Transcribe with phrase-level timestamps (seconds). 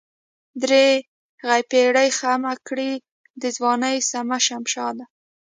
[0.61, 2.91] درېغه پيرۍ خم کړې
[3.41, 5.05] دَځوانۍ سمه شمشاده